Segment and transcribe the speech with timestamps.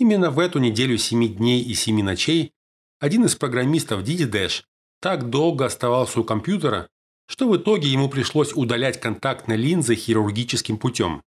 [0.00, 2.52] Именно в эту неделю 7 дней и 7 ночей
[3.00, 4.62] один из программистов Didi Dash
[4.98, 6.88] так долго оставался у компьютера,
[7.26, 11.20] что в итоге ему пришлось удалять контактные линзы хирургическим путем.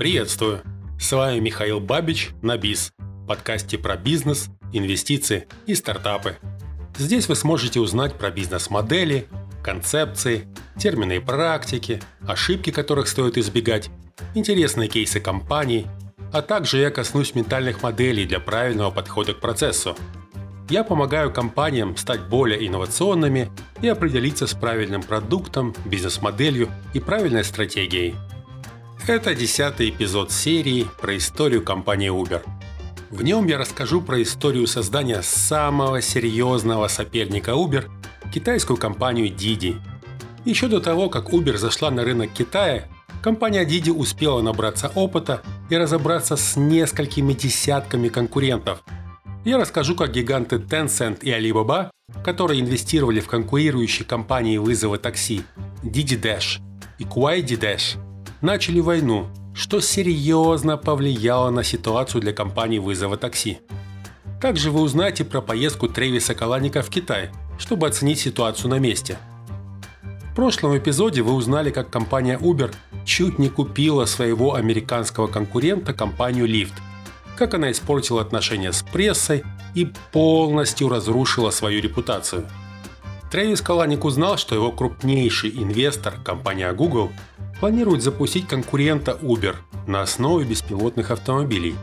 [0.00, 0.62] Приветствую!
[0.98, 2.92] С вами Михаил Бабич на БИЗ,
[3.28, 6.36] подкасте про бизнес, инвестиции и стартапы.
[6.98, 9.28] Здесь вы сможете узнать про бизнес-модели,
[9.62, 10.46] концепции,
[10.78, 13.90] термины и практики, ошибки которых стоит избегать,
[14.34, 15.86] интересные кейсы компаний,
[16.32, 19.96] а также я коснусь ментальных моделей для правильного подхода к процессу.
[20.68, 23.50] Я помогаю компаниям стать более инновационными
[23.82, 28.14] и определиться с правильным продуктом, бизнес-моделью и правильной стратегией.
[29.08, 32.42] Это десятый эпизод серии про историю компании Uber.
[33.10, 37.90] В нем я расскажу про историю создания самого серьезного соперника Uber–
[38.30, 39.76] китайскую компанию Didi.
[40.44, 42.84] Еще до того, как Uber зашла на рынок Китая,
[43.22, 48.82] компания Didi успела набраться опыта и разобраться с несколькими десятками конкурентов.
[49.44, 51.90] Я расскажу, как гиганты Tencent и Alibaba,
[52.24, 55.42] которые инвестировали в конкурирующие компании вызова такси
[55.82, 56.60] Didi Dash
[56.98, 57.98] и Kuaidi Dash,
[58.40, 63.58] начали войну, что серьезно повлияло на ситуацию для компании вызова такси.
[64.40, 69.16] Также вы узнаете про поездку Тревиса Каланика в Китай, чтобы оценить ситуацию на месте–
[70.30, 72.72] в прошлом эпизоде вы узнали, как компания Uber
[73.04, 76.74] чуть не купила своего американского конкурента компанию Lyft,
[77.36, 79.42] как она испортила отношения с прессой
[79.74, 82.46] и полностью разрушила свою репутацию.
[83.32, 87.10] Трэвис Каланик узнал, что его крупнейший инвестор, компания Google,
[87.58, 89.56] планирует запустить конкурента Uber
[89.88, 91.74] на основе беспилотных автомобилей.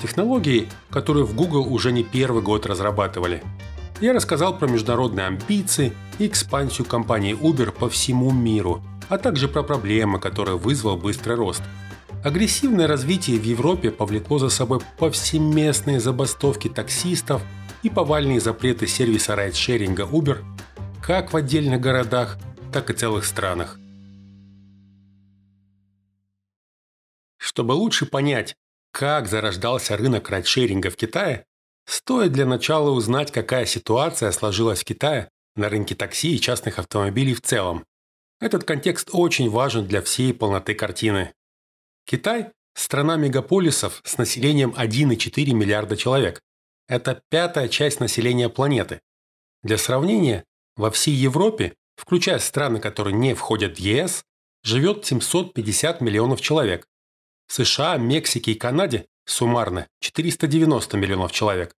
[0.00, 3.42] Технологии, которые в Google уже не первый год разрабатывали–
[4.00, 9.62] я рассказал про международные амбиции и экспансию компании Uber по всему миру, а также про
[9.62, 11.62] проблемы, которые вызвал быстрый рост.
[12.24, 17.42] Агрессивное развитие в Европе повлекло за собой повсеместные забастовки таксистов
[17.82, 20.42] и повальные запреты сервиса райдшеринга Uber
[21.02, 22.38] как в отдельных городах,
[22.72, 23.78] так и целых странах.
[27.36, 28.56] Чтобы лучше понять,
[28.90, 31.44] как зарождался рынок райдшеринга в Китае,
[31.86, 37.34] Стоит для начала узнать, какая ситуация сложилась в Китае на рынке такси и частных автомобилей
[37.34, 37.84] в целом.
[38.40, 41.32] Этот контекст очень важен для всей полноты картины.
[42.06, 46.40] Китай– страна мегаполисов с населением 1,4 миллиарда человек.
[46.88, 49.00] Это пятая часть населения планеты.
[49.62, 50.44] Для сравнения,
[50.76, 54.24] во всей Европе, включая страны, которые не входят в ЕС,
[54.62, 56.86] живет 750 миллионов человек.
[57.46, 61.74] В США, Мексике и Канаде суммарно 490 миллионов человек.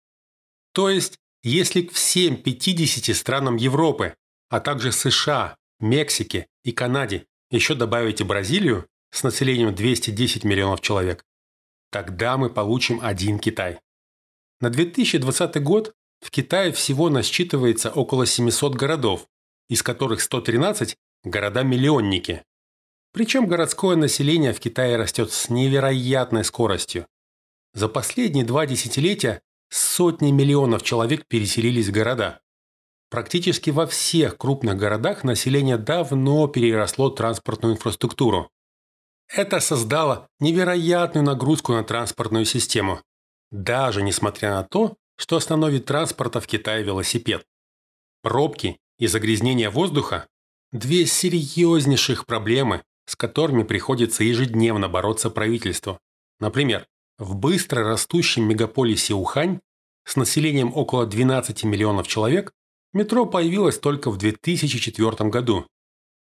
[0.73, 4.15] То есть, если к всем 50 странам Европы,
[4.49, 11.23] а также США, Мексике и Канаде еще добавите Бразилию с населением 210 миллионов человек,
[11.91, 13.79] тогда мы получим один Китай.
[14.59, 19.27] На 2020 год в Китае всего насчитывается около 700 городов,
[19.69, 22.43] из которых 113– города-миллионники.
[23.11, 27.07] Причем городское население в Китае растет с невероятной скоростью.
[27.75, 32.39] За последние два десятилетия сотни миллионов человек переселились в города.
[33.09, 38.49] Практически во всех крупных городах население давно переросло транспортную инфраструктуру.
[39.27, 43.01] Это создало невероятную нагрузку на транспортную систему,
[43.51, 47.45] даже несмотря на то, что основной вид транспорта в Китае– велосипед.
[48.21, 50.27] Пробки и загрязнение воздуха–
[50.71, 55.99] две серьезнейших проблемы, с которыми приходится ежедневно бороться правительству.
[56.39, 59.59] Например, в быстро растущем мегаполисе Ухань
[60.05, 62.51] с населением около 12 миллионов человек
[62.93, 65.65] метро появилось только в 2004 году.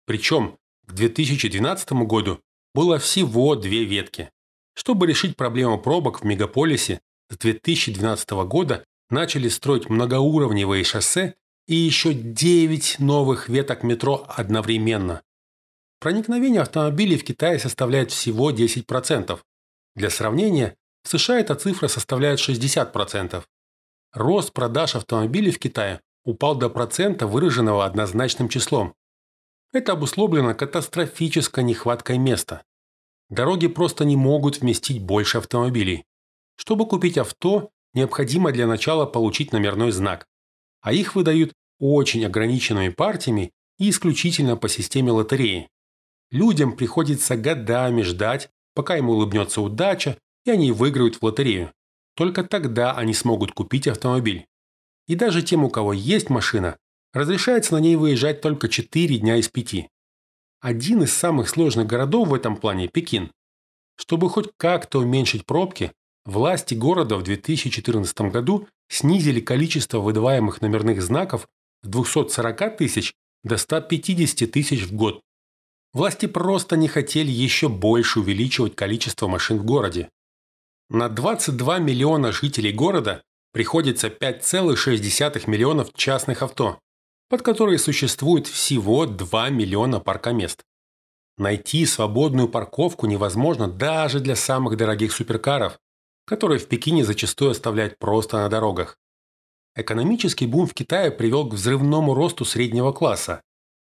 [0.06, 2.40] Причем к 2012 году
[2.74, 4.30] было всего две ветки.
[4.74, 11.34] Чтобы решить проблему пробок в мегаполисе, с 2012 года начали строить многоуровневые шоссе
[11.66, 15.22] и еще 9 новых веток метро одновременно.
[16.00, 19.38] Проникновение автомобилей в Китае составляет всего 10%.
[19.96, 23.42] Для сравнения, в США эта цифра составляет 60%.
[24.12, 28.94] Рост продаж автомобилей в Китае упал до процента, выраженного однозначным числом.
[29.72, 32.62] Это обусловлено катастрофической нехваткой места.
[33.28, 36.04] Дороги просто не могут вместить больше автомобилей.
[36.56, 40.26] Чтобы купить авто, необходимо для начала получить номерной знак.
[40.80, 45.68] А их выдают очень ограниченными партиями и исключительно по системе лотереи.
[46.30, 51.72] Людям приходится годами ждать, пока им улыбнется удача и они выиграют в лотерею.
[52.14, 54.46] Только тогда они смогут купить автомобиль.
[55.06, 56.76] И даже тем, у кого есть машина,
[57.12, 59.88] разрешается на ней выезжать только 4 дня из 5.
[60.60, 63.32] один из самых сложных городов в этом плане– Пекин.
[63.96, 65.92] Чтобы хоть как-то уменьшить пробки,
[66.24, 71.48] власти города в 2014 году снизили количество выдаваемых номерных знаков
[71.82, 75.20] с 240 тысяч до 150 тысяч в год.
[75.92, 80.08] Власти просто не хотели еще больше увеличивать количество машин в городе.
[80.92, 83.22] На 22 миллиона жителей города
[83.52, 86.80] приходится 5,6 миллионов частных авто,
[87.28, 90.64] под которые существует всего 2 миллиона паркомест.
[91.38, 95.78] Найти свободную парковку невозможно даже для самых дорогих суперкаров,
[96.26, 98.98] которые в Пекине зачастую оставляют просто на дорогах.
[99.76, 103.42] Экономический бум в Китае привел к взрывному росту среднего класса.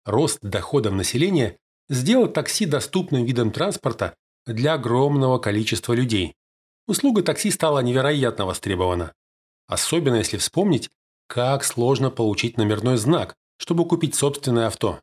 [0.06, 1.58] Рост доходов населения
[1.90, 4.16] сделал такси доступным видом транспорта
[4.48, 6.34] для огромного количества людей.
[6.88, 9.14] Услуга такси стала невероятно востребована.
[9.68, 10.90] Особенно если вспомнить,
[11.28, 15.00] как сложно получить номерной знак, чтобы купить собственное авто.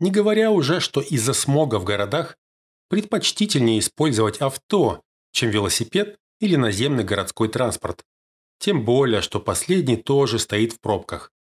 [0.00, 2.36] Не говоря уже, что из-за смога в городах
[2.88, 5.02] предпочтительнее использовать авто,
[5.32, 8.04] чем велосипед или наземный городской транспорт.
[8.58, 11.32] Тем более, что последний тоже стоит в пробках.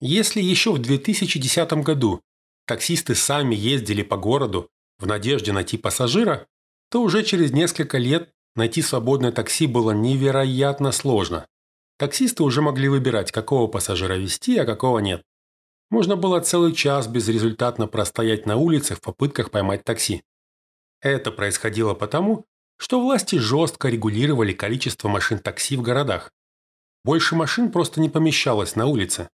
[0.00, 2.20] Если еще в 2010 году
[2.66, 6.46] таксисты сами ездили по городу в надежде найти пассажира,
[6.90, 11.46] то уже через несколько лет найти свободное такси было невероятно сложно.
[11.98, 15.22] Таксисты уже могли выбирать, какого пассажира вести, а какого нет.
[15.90, 20.22] Можно было целый час безрезультатно простоять на улицах в попытках поймать такси.
[21.00, 22.44] Это происходило потому,
[22.78, 26.32] что власти жестко регулировали количество машин такси в городах.
[27.04, 29.30] Больше машин просто не помещалось на улице.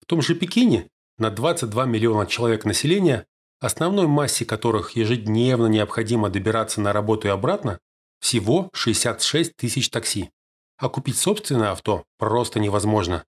[0.00, 0.88] В том же Пекине
[1.18, 3.26] на 22 миллиона человек населения,
[3.60, 7.78] основной массе которых ежедневно необходимо добираться на работу и обратно,
[8.20, 10.30] всего 66 тысяч такси.
[10.78, 13.24] А купить собственное авто просто невозможно.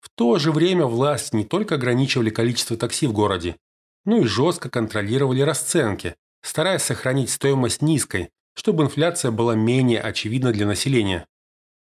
[0.00, 3.56] В то же время власть не только ограничивали количество такси в городе,
[4.04, 10.66] но и жестко контролировали расценки, стараясь сохранить стоимость низкой, чтобы инфляция была менее очевидна для
[10.66, 11.26] населения.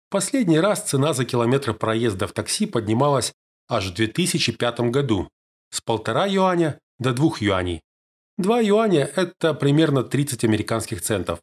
[0.09, 3.33] Последний раз цена за километр проезда в такси поднималась
[3.69, 5.29] аж в 2005 году
[5.69, 7.81] с полтора юаня до двух юаней.
[8.37, 11.39] Два юаня– это примерно 30 американских центов.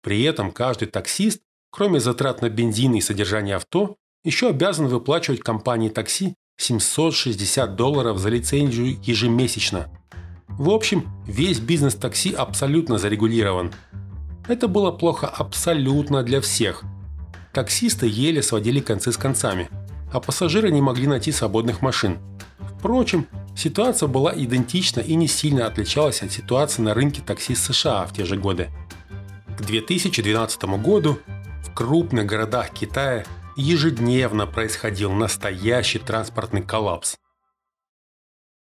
[0.00, 1.40] При этом каждый таксист,
[1.70, 8.28] кроме затрат на бензин и содержание авто, еще обязан выплачивать компании такси 760 долларов за
[8.28, 9.88] лицензию ежемесячно.
[10.46, 13.72] В общем, весь бизнес такси абсолютно зарегулирован–
[14.46, 16.84] это было плохо абсолютно для всех.
[17.54, 19.70] Таксисты еле сводили концы с концами,
[20.12, 22.18] а пассажиры не могли найти свободных машин.
[22.78, 23.26] Впрочем,
[23.56, 28.24] ситуация была идентична и не сильно отличалась от ситуации на рынке такси США в те
[28.24, 28.70] же годы.
[29.58, 31.18] К 2012 году
[31.62, 33.24] в крупных городах Китая
[33.56, 37.16] ежедневно происходил настоящий транспортный коллапс.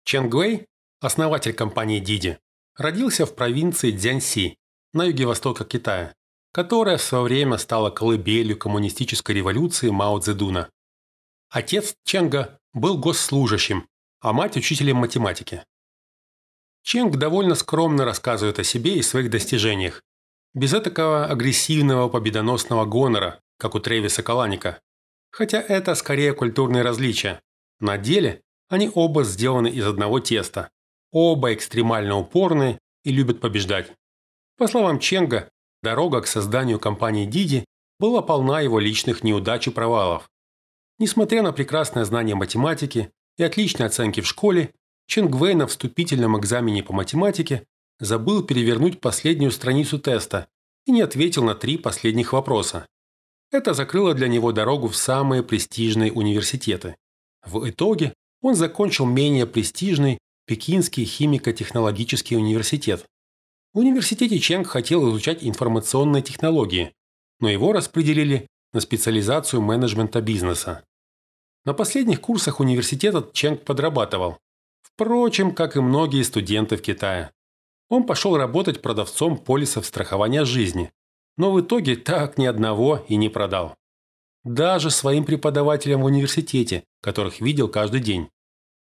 [0.04, 0.68] Чен Гуэй,
[1.00, 2.38] основатель компании Didi,
[2.78, 4.58] родился в провинции Цзянси
[4.92, 6.14] на юге востока Китая,
[6.52, 10.70] которая в свое время стала колыбелью коммунистической революции Мао Цзэдуна.
[11.50, 13.88] Отец Ченга был госслужащим,
[14.24, 15.66] а мать– учителем математики.
[16.82, 20.02] Ченг довольно скромно рассказывает о себе и своих достижениях,
[20.54, 24.80] без такого агрессивного победоносного гонора, как у Тревиса Каланика.
[25.30, 27.42] Хотя это скорее культурные различия.
[27.80, 30.70] На деле они оба сделаны из одного теста.
[31.12, 33.92] Оба экстремально упорные и любят побеждать.
[34.58, 35.50] По словам Ченга,
[35.82, 37.66] дорога к созданию компании Диди
[38.00, 40.30] была полна его личных неудач и провалов.
[40.98, 44.74] Несмотря на прекрасное знание математики и отличные оценки в школе,
[45.08, 47.66] Ченг Вэй на вступительном экзамене по математике
[48.00, 50.48] забыл перевернуть последнюю страницу теста
[50.86, 52.86] и не ответил на три последних вопроса.
[53.52, 56.96] Это закрыло для него дорогу в самые престижные университеты.
[57.46, 63.06] В итоге он закончил менее престижный Пекинский химико-технологический университет,
[63.74, 66.94] в университете Ченг хотел изучать информационные технологии,
[67.40, 70.84] но его распределили на специализацию менеджмента бизнеса.
[71.66, 74.38] На последних курсах университета Ченг подрабатывал.
[74.82, 77.32] Впрочем, как и многие студенты в Китае.
[77.90, 80.92] Он пошел работать продавцом полисов страхования жизни,
[81.38, 83.76] но в итоге так ни одного и не продал.
[84.44, 88.30] Даже своим преподавателям в университете, которых видел каждый день.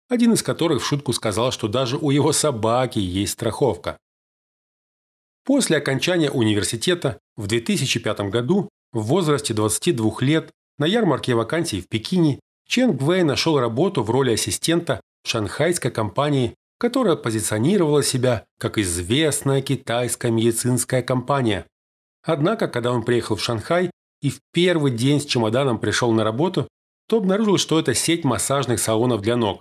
[0.08, 3.98] Один из которых в шутку сказал, что даже у его собаки есть страховка.
[5.44, 12.40] После окончания университета в 2005 году в возрасте 22 лет на ярмарке вакансий в Пекине
[12.70, 20.30] Чен Гвей нашел работу в роли ассистента шанхайской компании, которая позиционировала себя как известная китайская
[20.30, 21.66] медицинская компания.
[22.22, 23.90] Однако, когда он приехал в Шанхай
[24.22, 26.68] и в первый день с чемоданом пришел на работу,
[27.08, 29.60] то обнаружил, что это сеть массажных салонов для ног.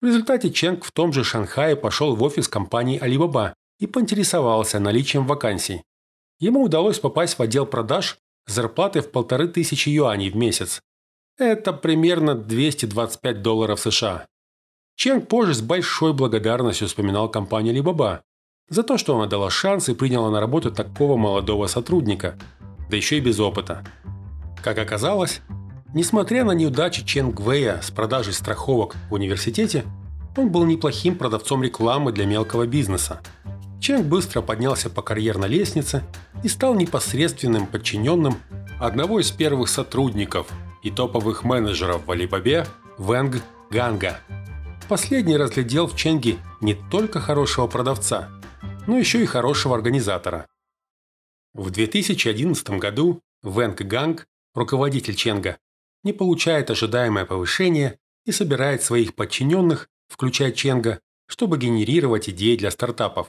[0.00, 5.28] В результате Ченг в том же Шанхае пошел в офис компании Alibaba и поинтересовался наличием
[5.28, 5.84] вакансий.
[6.40, 8.18] Ему удалось попасть в отдел продаж
[8.48, 10.80] с зарплатой в полторы тысячи юаней в месяц.
[11.38, 14.26] Это примерно 225 долларов США.
[14.96, 18.20] Ченг позже с большой благодарностью вспоминал компанию Alibaba
[18.70, 22.38] за то, что она дала шанс и приняла на работу такого молодого сотрудника,
[22.88, 23.84] да еще и без опыта.
[24.64, 25.42] Как оказалось,
[25.92, 29.84] несмотря на неудачи Ченг Вэя с продажей страховок в университете,
[30.38, 33.20] он был неплохим продавцом рекламы для мелкого бизнеса.
[33.78, 36.02] Ченг быстро поднялся по карьерной лестнице
[36.42, 38.36] и стал непосредственным подчиненным
[38.80, 40.46] одного из первых сотрудников
[40.86, 42.64] и топовых менеджеров в Алибабе
[42.96, 44.20] Вэнг Ганга.
[44.88, 48.30] Последний разглядел в Ченге не только хорошего продавца,
[48.86, 50.46] но еще и хорошего организатора.
[51.54, 55.58] В 2011 году Вэнг Ганг, руководитель Ченга,
[56.04, 63.28] не получает ожидаемое повышение и собирает своих подчиненных, включая Ченга, чтобы генерировать идеи для стартапов.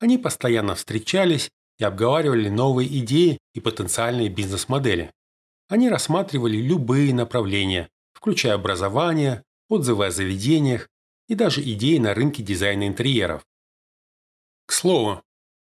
[0.00, 5.12] Они постоянно встречались и обговаривали новые идеи и потенциальные бизнес-модели.
[5.68, 10.88] Они рассматривали любые направления, включая образование, отзывы о заведениях
[11.28, 13.46] и даже идеи на рынке дизайна интерьеров.
[14.66, 15.22] К слову,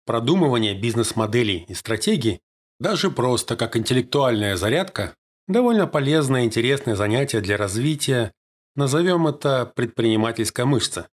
[0.06, 2.42] продумывание бизнес-моделей и стратегий,
[2.80, 5.16] даже просто как интеллектуальная зарядка,
[5.48, 8.34] довольно полезное и интересное занятие для развития,
[8.76, 11.10] назовем это предпринимательская мышца.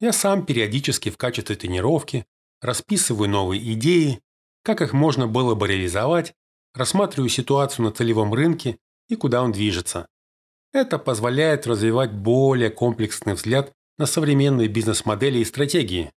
[0.00, 2.26] Я сам периодически в качестве тренировки
[2.60, 4.20] расписываю новые идеи,
[4.62, 6.34] как их можно было бы реализовать
[6.76, 8.78] рассматриваю ситуацию на целевом рынке
[9.08, 10.06] и куда он движется.
[10.72, 16.12] Это позволяет развивать более комплексный взгляд на современные бизнес-модели и стратегии.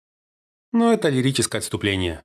[0.72, 2.24] Но это лирическое отступление.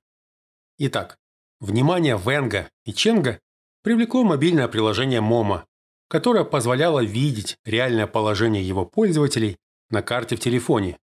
[0.79, 1.17] Итак,
[1.59, 3.39] внимание Венга и Ченга
[3.83, 5.65] привлекло мобильное приложение Momo,
[6.07, 9.57] которое позволяло видеть реальное положение его пользователей
[9.89, 10.97] на карте в телефоне.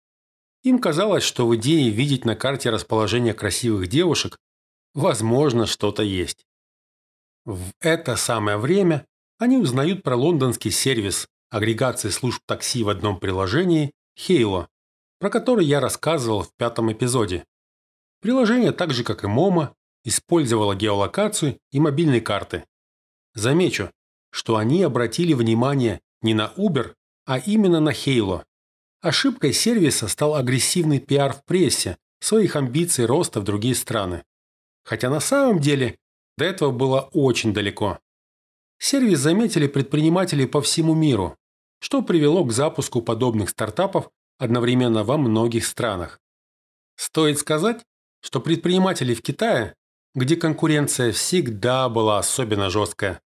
[0.63, 4.39] Им казалось, что в идее видеть на карте расположение красивых девушек
[4.95, 6.48] возможно что-то есть.
[7.45, 9.07] В это самое время
[9.39, 14.67] они узнают про лондонский сервис агрегации служб такси в одном приложении Hailo,
[15.19, 17.45] про который я рассказывал в пятом эпизоде.
[18.21, 22.65] Приложение, так же как и Momo, использовало геолокацию и мобильные карты.
[23.35, 23.91] Замечу,
[24.31, 26.95] что они обратили внимание не на Uber,
[27.27, 28.45] а именно на Hailo.
[29.01, 34.25] Ошибкой сервиса стал агрессивный пиар в прессе, своих амбиций роста в другие страны.
[34.85, 35.99] Хотя на самом деле
[36.39, 37.99] до этого было очень далеко.
[38.79, 41.37] Сервис заметили предприниматели по всему миру,
[41.81, 46.21] что привело к запуску подобных стартапов одновременно во многих странах.
[46.95, 47.85] Стоит сказать,
[48.21, 49.75] что предприниматели в Китае,
[50.15, 53.21] где конкуренция всегда была особенно жесткая,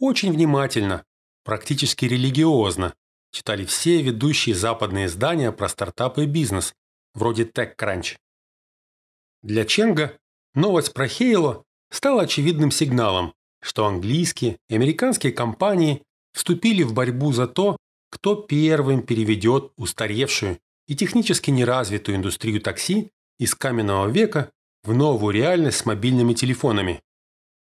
[0.00, 1.04] очень внимательно,
[1.44, 2.94] практически религиозно,
[3.30, 6.74] читали все ведущие западные издания про стартапы и бизнес,
[7.14, 8.16] вроде TechCrunch.
[9.42, 10.18] Для Ченга
[10.54, 17.46] новость про Хейло стало очевидным сигналом, что английские и американские компании вступили в борьбу за
[17.46, 17.76] то,
[18.10, 24.50] кто первым переведет устаревшую и технически неразвитую индустрию такси из каменного века
[24.82, 27.02] в новую реальность с мобильными телефонами.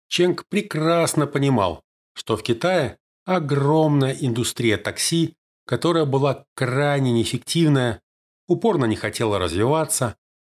[0.07, 1.81] Ченг прекрасно понимал,
[2.13, 5.35] что в Китае огромная индустрия такси,
[5.65, 8.01] которая была крайне неэффективная,
[8.47, 10.15] упорно не хотела развиваться,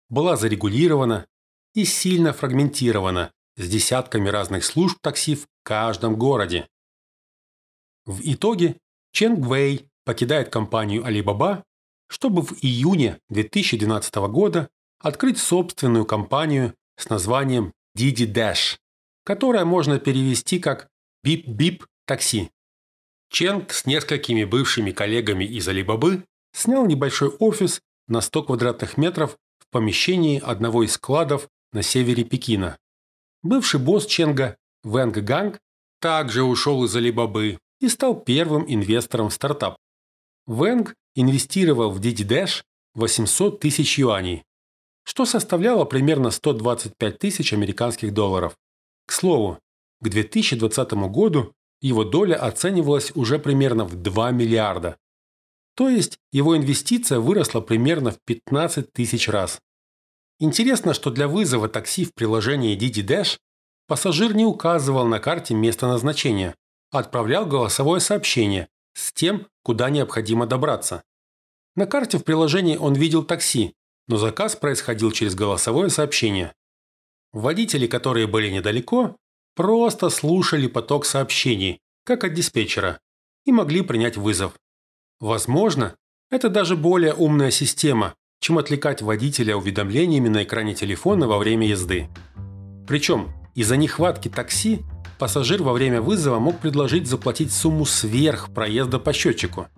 [0.09, 1.27] была зарегулирована
[1.75, 6.69] и сильно фрагментирована с десятками разных служб такси в каждом городе.
[8.05, 8.77] В итоге
[9.13, 11.63] Чен Гвей покидает компанию Alibaba,
[12.09, 14.69] чтобы в июне 2012 года
[14.99, 18.79] открыть собственную компанию с названием Didi Dash,
[19.25, 20.89] которая можно перевести как
[21.25, 22.51] «Бип-бип такси».
[23.31, 29.69] Ченг с несколькими бывшими коллегами из Алибабы снял небольшой офис на 100 квадратных метров в
[29.71, 32.79] помещении одного из складов на севере Пекина.
[33.43, 35.59] Бывший босс Ченга Вэнг Ганг
[36.01, 39.77] также ушел из Алибабы и стал первым инвестором в стартап.
[40.47, 42.63] Вэнг инвестировал в Didi Dache
[42.95, 44.45] 800 тысяч юаней,
[45.05, 48.57] что составляло примерно 125 тысяч американских долларов.
[49.07, 49.59] К слову,
[50.01, 54.97] к 2020 году его доля оценивалась уже примерно в 2 миллиарда.
[55.75, 59.59] То есть его инвестиция выросла примерно в 15 тысяч раз.
[60.45, 63.39] Интересно, что для вызова такси в приложении Didi Dash
[63.87, 66.57] пассажир не указывал на карте место назначения,
[66.91, 71.05] а отправлял голосовое сообщение с тем, куда необходимо добраться.
[71.77, 73.75] На карте в приложении он видел такси,
[74.09, 76.53] но заказ происходил через голосовое сообщение.
[77.33, 79.17] Водители, которые были недалеко,
[79.55, 82.99] просто слушали поток сообщений, как от диспетчера,
[83.45, 84.55] и могли принять вызов.
[85.21, 85.95] Возможно,
[86.31, 92.09] Это даже более умная система, чем отвлекать водителя уведомлениями на экране телефона во время езды.
[92.89, 94.81] Причем из-за нехватки такси
[95.21, 99.69] пассажир во время вызова мог предложить заплатить сумму сверх проезда по счетчику.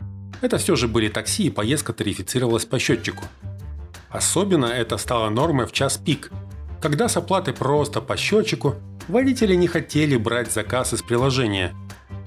[0.40, 3.24] Это все же были такси и поездка тарифицировалась по счетчику.
[4.08, 6.30] Особенно это стало нормой в час пик,
[6.80, 8.76] когда с оплатой просто по счетчику
[9.08, 11.74] водители не хотели брать заказ из приложения.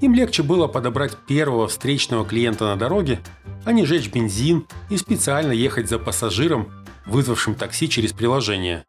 [0.00, 3.18] Им легче было подобрать первого встречного клиента на дороге,
[3.68, 6.72] а не жечь бензин и специально ехать за пассажиром,
[7.04, 8.86] вызвавшим такси через приложение.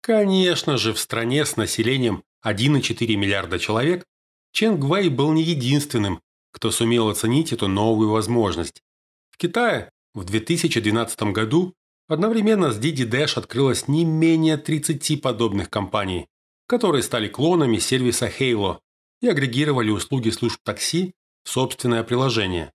[0.00, 4.04] Конечно же, в стране с населением 1,4 миллиарда человек
[4.52, 6.20] Чен Гвей был не единственным,
[6.52, 8.84] кто сумел оценить эту новую возможность.
[9.32, 11.74] В Китае в 2012 году
[12.06, 16.28] одновременно с Didi Dash открылось не менее 30 подобных компаний,
[16.68, 18.78] которые стали клонами сервиса Halo
[19.20, 22.72] и агрегировали услуги служб такси в собственное приложение.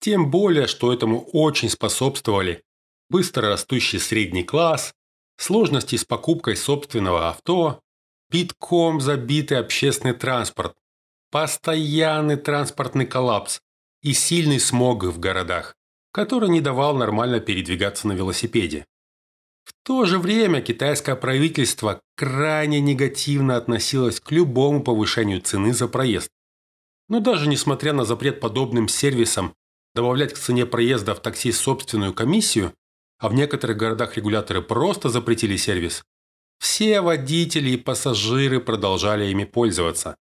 [0.00, 2.62] Тем более, что этому очень способствовали
[3.08, 4.94] быстро растущий средний класс,
[5.36, 7.80] сложности с покупкой собственного авто,
[8.30, 10.76] битком забитый общественный транспорт,
[11.30, 13.60] постоянный транспортный коллапс
[14.02, 15.76] и сильный смог в городах
[16.12, 18.86] который не давал нормально передвигаться на велосипеде.
[19.64, 26.30] В то же время китайское правительство крайне негативно относилось к любому повышению цены за проезд.
[27.08, 29.54] Но даже несмотря на запрет подобным сервисам
[29.94, 32.74] добавлять к цене проезда в такси собственную комиссию,
[33.18, 36.04] а в некоторых городах регуляторы просто запретили сервис,
[36.58, 40.16] все водители и пассажиры продолжали ими пользоваться.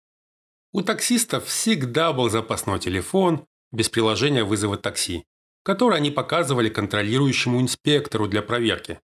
[0.71, 5.25] У таксистов всегда был запасной телефон без приложения вызова такси
[5.67, 9.01] который они показывали контролирующему инспектору для проверки.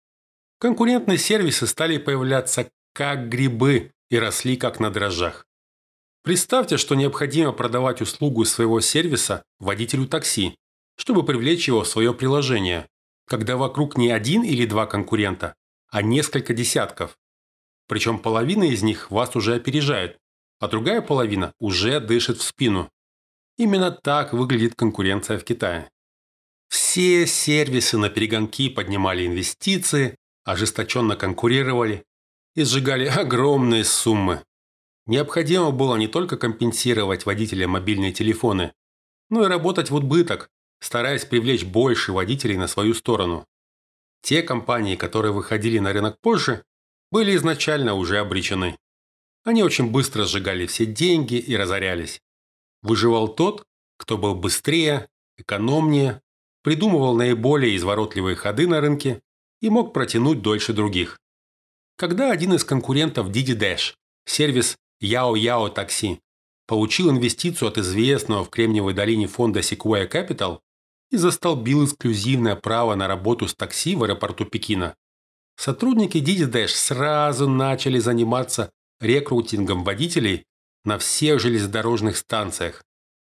[0.60, 5.46] Конкурентные сервисы стали появляться как грибы и росли как на дрожжах.
[6.24, 10.56] Представьте, что необходимо продавать услугу своего сервиса водителю такси,
[10.96, 12.88] чтобы привлечь его в свое приложение,
[13.28, 15.54] когда вокруг не один или два конкурента,
[15.90, 17.18] а несколько десятков.
[17.88, 20.18] Причем половина из них вас уже опережает,
[20.60, 22.90] а другая половина уже дышит в спину.
[23.58, 25.90] Именно так выглядит конкуренция в Китае.
[26.70, 32.06] Все сервисы на перегонки поднимали инвестиции, ожесточенно конкурировали
[32.56, 34.42] и сжигали огромные суммы.
[35.06, 38.74] Необходимо было не только компенсировать водителям мобильные телефоны,
[39.30, 43.46] но и работать в убыток, стараясь привлечь больше водителей на свою сторону.
[44.22, 46.64] Те компании, которые выходили на рынок позже,
[47.12, 48.78] были изначально уже обречены.
[49.44, 52.22] Они очень быстро сжигали все деньги и разорялись.
[52.82, 53.66] Выживал тот,
[53.98, 56.22] кто был быстрее, экономнее
[56.64, 59.22] придумывал наиболее изворотливые ходы на рынке
[59.62, 61.20] и мог протянуть дольше других.
[61.98, 63.94] Когда один из конкурентов Didi Dash,
[64.26, 66.20] сервис Yao Taxi,
[66.68, 70.60] получил инвестицию от известного в Кремниевой долине фонда Sequoia Capital
[71.12, 74.96] и застолбил эксклюзивное право на работу с такси в аэропорту Пекина,
[75.58, 80.46] сотрудники Didi Dash сразу начали заниматься рекрутингом водителей
[80.86, 82.84] на всех железнодорожных станциях.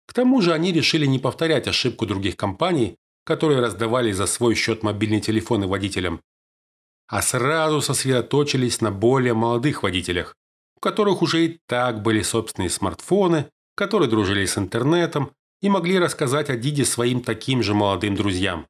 [0.07, 4.85] К тому же они решили не повторять ошибку других компаний которые раздавали за свой счет
[4.85, 6.23] мобильные телефоны водителям,
[7.09, 10.37] а сразу сосредоточились на более молодых водителях,
[10.77, 16.51] у которых уже и так были собственные смартфоны, которые дружили с интернетом и могли рассказать
[16.51, 18.67] о Диде своим таким же молодым друзьям.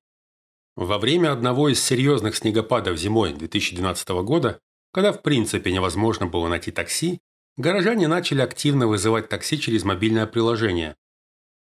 [0.76, 4.60] Во время одного из серьезных снегопадов зимой 2012 года,
[4.92, 7.20] когда в принципе невозможно было найти такси,
[7.56, 10.96] горожане начали активно вызывать такси через мобильное приложение,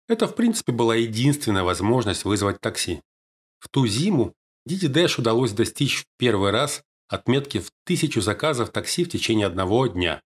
[0.08, 3.02] это, в принципе, была единственная возможность вызвать такси.
[3.60, 4.34] В ту зиму
[4.66, 9.88] Диди Дэш удалось достичь в первый раз отметки в тысячу заказов такси в течение одного
[9.88, 10.22] дня.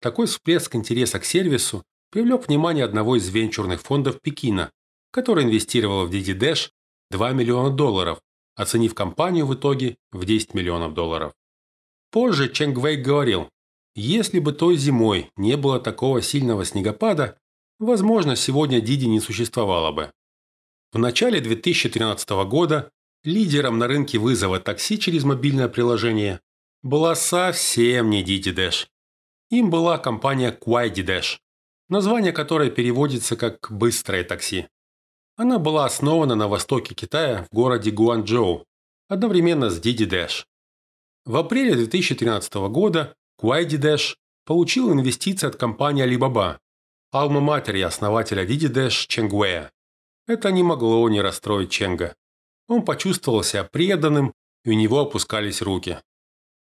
[0.00, 4.70] Такой всплеск интереса к сервису привлек внимание одного из венчурных фондов Пекина,
[5.10, 6.70] который инвестировал в Диди Дэш
[7.10, 8.20] 2 миллиона долларов,
[8.54, 11.32] оценив компанию в итоге в 10 миллионов долларов.
[12.10, 13.50] Позже Чэнг Вэй говорил,
[13.94, 17.38] если бы той зимой не было такого сильного снегопада,
[17.78, 20.10] Возможно, сегодня Диди не существовало бы.
[20.92, 22.90] В начале 2013 года
[23.22, 26.40] лидером на рынке вызова такси через мобильное приложение
[26.82, 28.86] была совсем не Didi Dash.
[29.50, 31.38] Им была компания Quaidi Dash,
[31.88, 34.68] название которой переводится как «быстрое такси».
[35.36, 38.64] Она была основана на востоке Китая в городе Гуанчжоу,
[39.08, 40.46] одновременно с Didi Dash.
[41.24, 46.58] В апреле 2013 года Quaidi Dash получил инвестиции от компании Alibaba,
[47.12, 49.70] алма-матери основателя Дидидеш Ченгуэя.
[50.26, 52.16] Это не могло не расстроить Ченга.
[52.68, 55.98] Он почувствовал себя преданным, и у него опускались руки.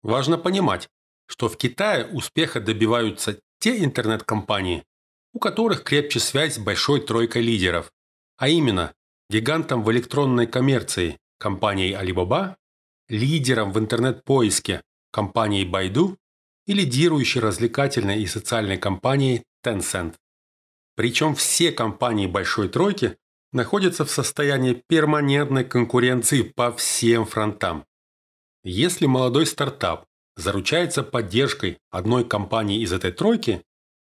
[0.02, 0.88] Важно понимать,
[1.28, 4.84] что в Китае успеха добиваются те интернет-компании,
[5.32, 7.92] у которых крепче связь с большой тройкой лидеров,
[8.36, 8.94] а именно
[9.30, 12.56] гигантом в электронной коммерции компанией Alibaba,
[13.08, 16.16] лидером в интернет-поиске компанией Baidu
[16.66, 20.14] и лидирующей развлекательной и социальной компанией Tencent.
[20.96, 23.16] Причем все компании Большой Тройки
[23.52, 27.84] находятся в состоянии перманентной конкуренции по всем фронтам.
[28.64, 30.07] Если молодой стартап
[30.38, 33.62] заручается поддержкой одной компании из этой тройки,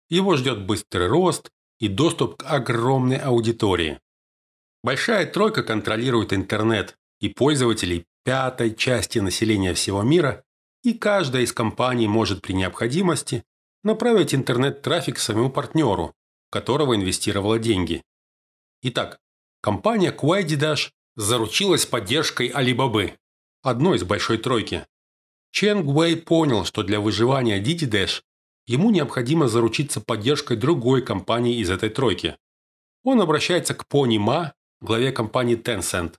[0.09, 4.01] его ждет быстрый рост и доступ к огромной аудитории.
[4.83, 10.43] Большая тройка контролирует интернет и пользователей пятой части населения всего мира,
[10.83, 13.45] и каждая из компаний может при необходимости
[13.85, 16.15] направить интернет-трафик своему партнеру,
[16.51, 18.03] которого инвестировала деньги.
[18.83, 19.21] Итак,
[19.61, 23.13] компания Kuwaiti Dash заручилась поддержкой Alibaba,
[23.63, 24.87] одной из большой тройки.
[25.53, 28.23] Чен Гуэй понял, что для выживания Didi Dash
[28.67, 32.37] ему необходимо заручиться поддержкой другой компании из этой тройки.
[33.05, 36.15] Он обращается к Пони Ма, главе компании Tencent.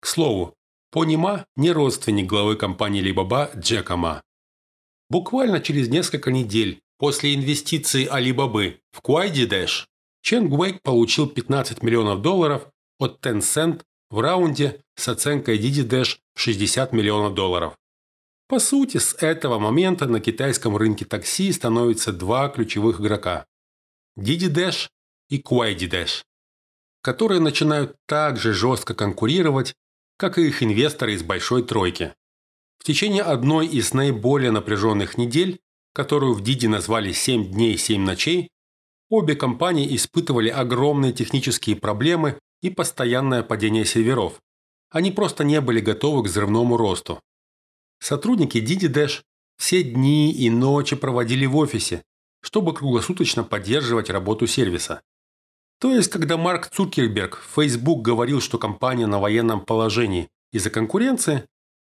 [0.00, 0.54] К слову,
[0.90, 4.22] Пони Ма не родственник главы компании Alibaba Джека Ма.
[5.08, 9.86] Буквально через несколько недель после инвестиции Alibaba в Kuaidi Dash,
[10.22, 12.66] Чен Гуэй получил 15 миллионов долларов
[12.98, 17.76] от Tencent в раунде с оценкой Didi Dash в 60 миллионов долларов.
[18.46, 23.46] По сути, с этого момента на китайском рынке такси становятся два ключевых игрока–
[24.18, 24.88] Didi Dash
[25.30, 26.24] и Kuaidi Dash,
[27.02, 29.74] которые начинают так же жестко конкурировать,
[30.18, 32.14] как и их инвесторы из большой тройки.
[32.78, 35.58] В течение одной из наиболее напряженных недель,
[35.94, 38.50] которую в Didi назвали «7 дней, 7 ночей»,
[39.08, 44.40] обе компании испытывали огромные технические проблемы и постоянное падение серверов.
[44.90, 47.20] Они просто не были готовы к взрывному росту.
[48.00, 49.22] Сотрудники Didi Dash
[49.56, 52.02] все дни и ночи проводили в офисе,
[52.40, 55.00] чтобы круглосуточно поддерживать работу сервиса.
[55.80, 61.44] То есть, когда Марк Цукерберг в Facebook говорил, что компания на военном положении из-за конкуренции,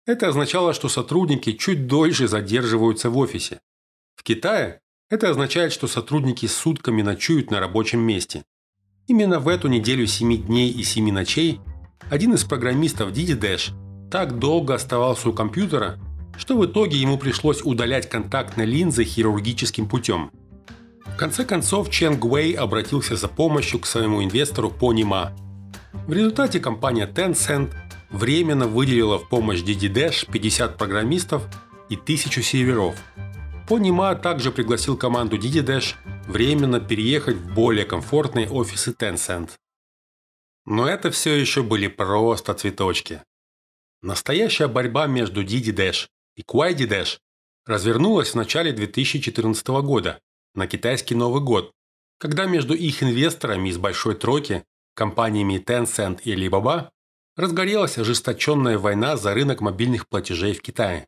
[0.07, 3.61] это означало, что сотрудники чуть дольше задерживаются в офисе.
[4.17, 8.45] В Китае это означает, что сотрудники сутками ночуют на рабочем месте.
[9.07, 11.61] Именно в эту неделю 7 дней и 7 ночей
[12.11, 13.73] один из программистов Didi Dash
[14.11, 15.99] так долго оставался у компьютера,
[16.37, 20.31] что в итоге ему пришлось удалять контактные линзы хирургическим путем.
[21.07, 25.33] В конце концов, Чен Гуэй обратился за помощью к своему инвестору Ma.
[26.07, 27.73] В результате компания Tencent
[28.11, 31.46] временно выделила в помощь Didi Dash 50 программистов
[31.88, 32.96] и 1000 серверов.
[33.68, 35.94] Ma также пригласил команду Didi Dash
[36.27, 39.51] временно переехать в более комфортные офисы Tencent.
[40.66, 43.20] Но это все еще были просто цветочки.
[44.03, 47.19] Настоящая борьба между Didi Dash и Kuaidi Dash
[47.67, 50.21] развернулась в начале 2014 года,
[50.55, 51.73] на китайский Новый год,
[52.19, 56.89] когда между их инвесторами из большой тройки, компаниями Tencent и Alibaba,
[57.37, 61.07] разгорелась ожесточенная война за рынок мобильных платежей в Китае.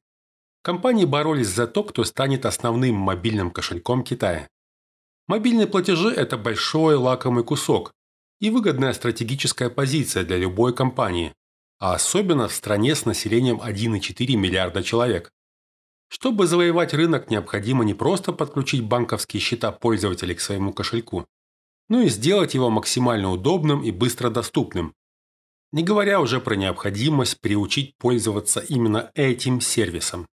[0.63, 4.49] Компании боролись за то, кто станет основным мобильным кошельком Китая.
[5.29, 7.93] Мобильные платежи– это большой лакомый кусок
[8.41, 11.35] и выгодная стратегическая позиция для любой компании,
[11.83, 15.33] а особенно в стране с населением 1,4 миллиарда человек.
[16.07, 21.27] Чтобы завоевать рынок, необходимо не просто подключить банковские счета пользователей к своему кошельку,
[21.89, 24.95] но и сделать его максимально удобным и быстро доступным.
[25.73, 30.29] Не говоря уже про необходимость приучить пользоваться именно этим сервисом.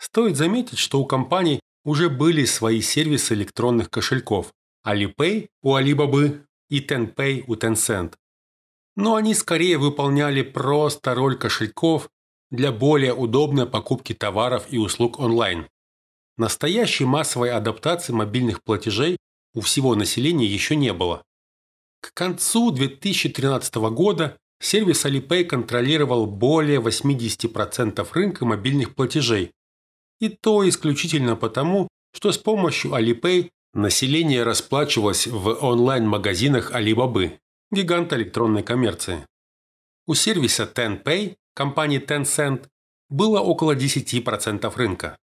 [0.00, 4.52] Стоит заметить, что у компаний уже были свои сервисы электронных кошельков
[4.84, 8.14] Alipay у Alibaba и TenPay у Tencent
[8.96, 12.08] но они скорее выполняли просто роль кошельков
[12.50, 15.66] для более удобной покупки товаров и услуг онлайн.
[16.36, 19.16] Настоящей массовой адаптации мобильных платежей
[19.54, 21.22] у всего населения еще не было.
[22.00, 29.52] К концу 2013 года сервис Alipay контролировал более 80% рынка мобильных платежей.
[30.20, 37.38] И то исключительно потому, что с помощью Alipay население расплачивалось в онлайн-магазинах Alibaba
[37.74, 39.26] гиганта электронной коммерции.
[40.06, 42.68] У сервиса TenPay компании Tencent
[43.08, 45.18] было около 10% рынка.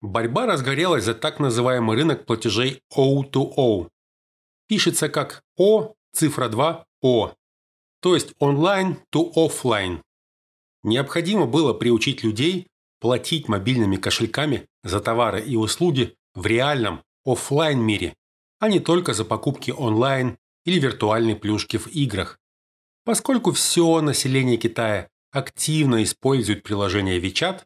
[0.00, 3.88] Борьба разгорелась за так называемый рынок платежей O2O.
[4.68, 7.32] Пишется как O, цифра 2, O,
[8.00, 10.02] то есть онлайн to offline.
[10.82, 12.68] Необходимо было приучить людей
[13.00, 18.14] платить мобильными кошельками за товары и услуги в реальном офлайн мире,
[18.58, 20.38] а не только за покупки онлайн
[20.68, 22.38] или виртуальные плюшки в играх.
[23.04, 27.62] Поскольку все население Китая активно использует приложение WeChat,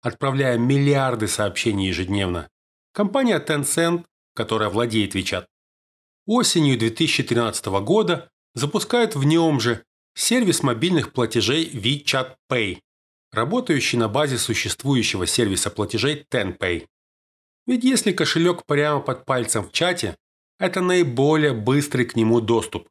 [0.00, 2.48] отправляя миллиарды сообщений ежедневно,
[2.92, 5.46] компания Tencent, которая владеет WeChat,
[6.26, 9.82] осенью 2013 года запускает в нем же
[10.14, 12.78] Сервис мобильных платежей WeChat Pay,
[13.32, 16.86] работающий на базе существующего сервиса платежей TenPay.
[17.66, 20.16] Ведь если кошелек прямо под пальцем в чате,
[20.58, 22.88] это наиболее быстрый к нему доступ.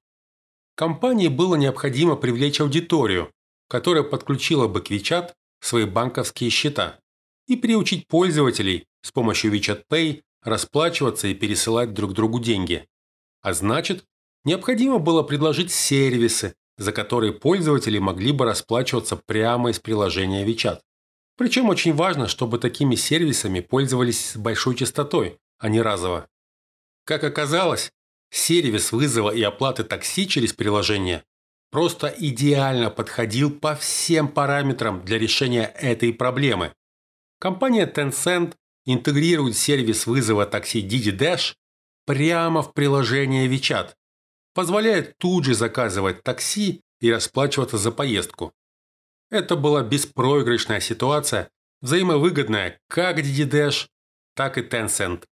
[0.76, 3.32] Компании было необходимо привлечь аудиторию,
[3.70, 7.00] которая подключила бы к WeChat свои банковские счета
[7.48, 12.88] и приучить пользователей с помощью WeChat Pay расплачиваться и пересылать друг другу деньги.
[13.42, 14.06] А значит,
[14.44, 20.80] необходимо было предложить сервисы, за которые пользователи могли бы расплачиваться прямо из приложения WeChat.
[21.38, 26.28] Причем очень важно, чтобы такими сервисами пользовались с большой частотой, а не разово.
[27.06, 27.92] Как оказалось,
[28.32, 31.24] сервис вызова и оплаты такси через приложение
[31.72, 36.74] просто идеально подходил по всем параметрам для решения этой проблемы.
[37.40, 41.54] Компания Tencent интегрирует сервис вызова такси Didi Dash
[42.06, 43.94] прямо в приложение WeChat,
[44.54, 48.54] позволяет тут же заказывать такси и расплачиваться за поездку.
[49.30, 51.50] Это была беспроигрышная ситуация,
[51.82, 53.88] взаимовыгодная как Didi Dash,
[54.34, 55.26] так и Tencent.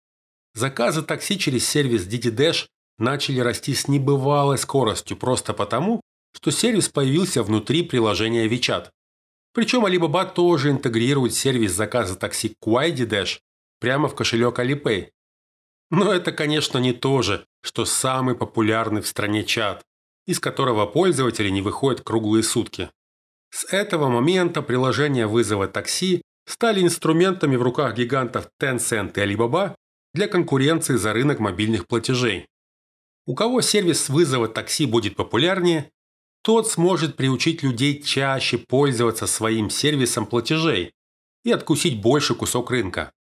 [0.54, 6.02] Заказы такси через сервис Didi Dash начали расти с небывалой скоростью просто потому,
[6.36, 8.90] что сервис появился внутри приложения WeChat.
[9.54, 13.40] Причем Alibaba тоже интегрирует сервис заказа такси Kuaidi Dash
[13.80, 15.10] прямо в кошелек Alipay.
[15.90, 19.84] Но это, конечно, не то же, что самый популярный в стране чат,
[20.26, 22.90] из которого пользователи не выходят круглые сутки.
[23.50, 29.76] С этого момента приложения вызова такси стали инструментами в руках гигантов Tencent и Alibaba
[30.14, 32.48] для конкуренции за рынок мобильных платежей.
[33.26, 35.92] У кого сервис вызова такси будет популярнее,
[36.44, 40.94] тот сможет приучить людей чаще пользоваться своим сервисом платежей
[41.44, 43.12] и откусить больше кусок рынка.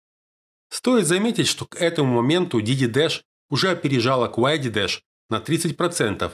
[0.71, 6.33] Стоит заметить, что к этому моменту Didi Dash уже опережала Quiddy Dash на 30%,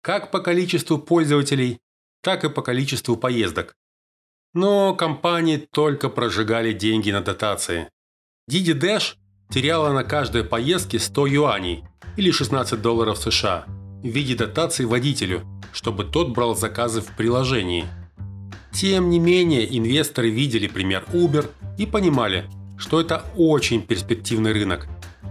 [0.00, 1.80] как по количеству пользователей,
[2.22, 3.74] так и по количеству поездок.
[4.54, 7.90] Но компании только прожигали деньги на дотации.
[8.50, 9.16] Didi Dash
[9.54, 11.84] теряла на каждой поездке 100 юаней
[12.16, 13.66] или 16 долларов США
[14.02, 17.86] в виде дотации водителю, чтобы тот брал заказы в приложении.
[18.72, 24.88] Тем не менее, инвесторы видели пример Uber и понимали, что это очень перспективный рынок,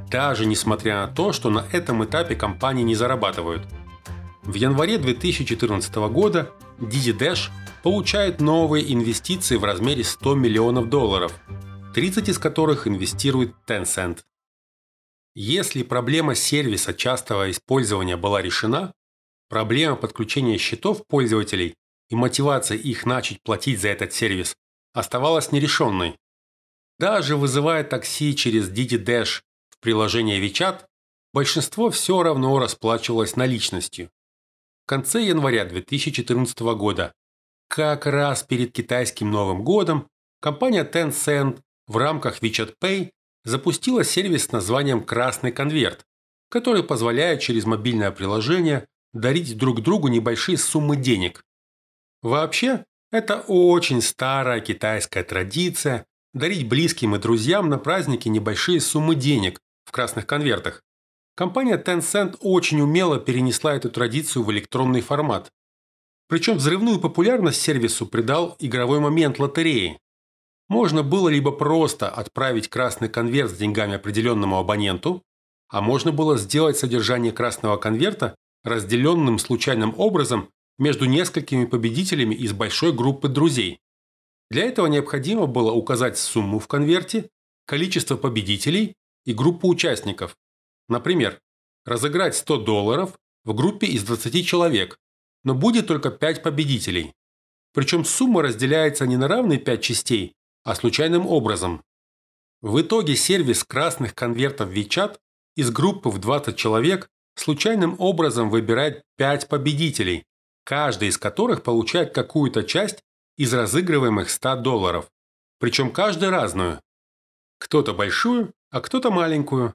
[0.10, 3.64] даже несмотря на то, что на этом этапе компании не зарабатывают.
[4.44, 7.50] В январе 2014 года Didi Dash
[7.84, 11.34] получает новые инвестиции в размере 100 миллионов долларов,
[11.94, 14.24] 30 из которых инвестирует Tencent.
[15.36, 18.94] Если проблема сервиса частого использования была решена,
[19.48, 21.76] проблема подключения счетов пользователей
[22.10, 24.56] и мотивация их начать платить за этот сервис
[24.94, 26.18] оставалась нерешенной.
[26.98, 30.86] Даже вызывая такси через Didi Dash в приложение WeChat,
[31.32, 34.10] большинство все равно расплачивалось наличностью.
[34.86, 37.14] В конце января 2014 года,
[37.68, 40.08] как раз перед китайским Новым годом,
[40.40, 41.62] компания Tencent
[41.94, 43.12] в рамках WeChat Pay
[43.46, 46.06] запустила сервис с названием «Красный конверт»,
[46.50, 51.44] который позволяет через мобильное приложение дарить друг другу небольшие суммы денег.
[52.24, 59.60] Вообще, это очень старая китайская традиция дарить близким и друзьям на праздники небольшие суммы денег
[59.86, 60.82] в красных конвертах.
[61.36, 65.52] Компания Tencent очень умело перенесла эту традицию в электронный формат.
[66.28, 70.00] Причем взрывную популярность сервису придал игровой момент лотереи.
[70.74, 75.22] Можно было либо просто отправить красный конверт с деньгами определенному абоненту,
[75.70, 82.92] а можно было сделать содержание красного конверта разделенным случайным образом между несколькими победителями из большой
[82.92, 83.82] группы друзей.
[84.50, 87.30] Для этого необходимо было указать сумму в конверте,
[87.68, 90.36] количество победителей и группу участников.
[90.90, 91.40] Например,
[91.86, 94.98] разыграть 100 долларов в группе из 20 человек,
[95.44, 97.14] но будет только 5 победителей.
[97.76, 100.34] Причем сумма разделяется не на равные 5 частей,
[100.64, 101.84] а случайным образом.
[102.62, 105.18] В итоге сервис красных конвертов WeChat
[105.56, 110.26] из группы в 20 человек случайным образом выбирает 5 победителей,
[110.64, 113.04] каждый из которых получает какую-то часть
[113.38, 115.10] из разыгрываемых 100 долларов.
[115.60, 116.82] Причем каждый разную.
[117.60, 119.74] Кто-то большую, а кто-то маленькую.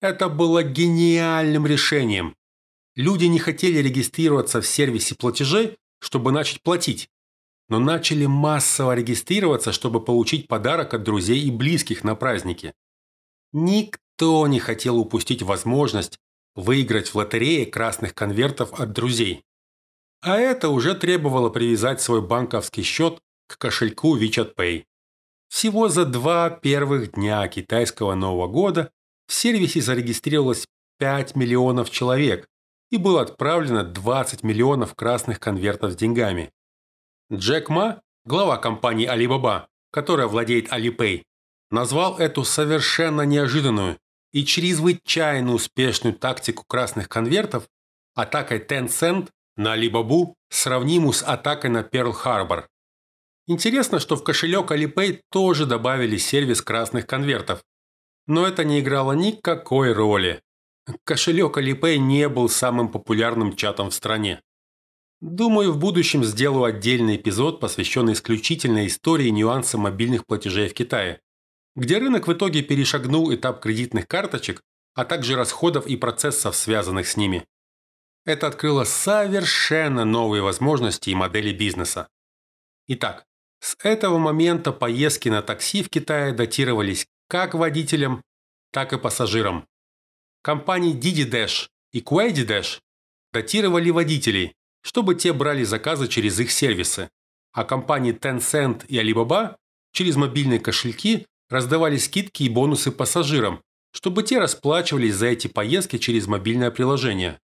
[0.00, 2.34] Это было гениальным решением.
[2.94, 7.08] Люди не хотели регистрироваться в сервисе платежей, чтобы начать платить
[7.72, 12.74] но начали массово регистрироваться, чтобы получить подарок от друзей и близких на празднике.
[13.54, 16.18] Никто не хотел упустить возможность
[16.54, 19.46] выиграть в лотерее красных конвертов от друзей.
[20.20, 24.84] А это уже требовало привязать свой банковский счет к кошельку WeChat Pay.
[25.48, 28.90] Всего за два первых дня китайского Нового года
[29.26, 30.66] в сервисе зарегистрировалось
[30.98, 32.46] 5 миллионов человек,
[32.90, 36.52] и было отправлено 20 миллионов красных конвертов с деньгами.
[37.34, 41.22] Джек Ма, глава компании Alibaba, которая владеет Alipay,
[41.70, 43.96] назвал эту совершенно неожиданную
[44.32, 47.66] и чрезвычайно успешную тактику красных конвертов
[48.14, 52.66] атакой Tencent на Alibaba сравнимую с атакой на Перл-Харбор.
[53.46, 57.64] Интересно, что в кошелек Alipay тоже добавили сервис красных конвертов.
[58.26, 60.42] Но это не играло никакой роли.
[61.04, 64.42] Кошелек Alipay не был самым популярным чатом в стране.
[65.22, 71.20] Думаю, в будущем сделаю отдельный эпизод, посвященный исключительно истории и нюансам мобильных платежей в Китае,
[71.76, 74.60] где рынок в итоге перешагнул этап кредитных карточек,
[74.94, 77.46] а также расходов и процессов, связанных с ними.
[78.24, 82.08] Это открыло совершенно новые возможности и модели бизнеса.
[82.88, 83.24] Итак,
[83.60, 88.24] с этого момента поездки на такси в Китае датировались как водителям,
[88.72, 89.68] так и пассажирам.
[90.42, 92.80] Компании Didi Dash и Kuwaiti Dash
[93.32, 97.10] датировали водителей, чтобы те брали заказы через их сервисы,
[97.52, 99.56] а компании Tencent и Alibaba
[99.92, 106.26] через мобильные кошельки раздавали скидки и бонусы пассажирам, чтобы те расплачивались за эти поездки через
[106.26, 107.40] мобильное приложение.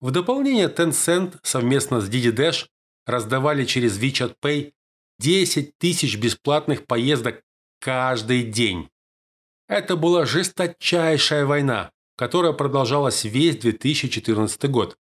[0.00, 2.66] В дополнение Tencent совместно с Didi Dash
[3.06, 4.72] раздавали через WeChat Pay
[5.18, 7.42] 10 тысяч бесплатных поездок
[7.78, 8.88] каждый день.
[9.68, 14.96] Это была жесточайшая война, которая продолжалась весь 2014 год.